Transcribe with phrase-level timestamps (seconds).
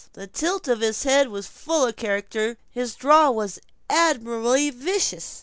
[0.13, 5.39] The tilt of his head was full of character; his drawl was admirably vicious.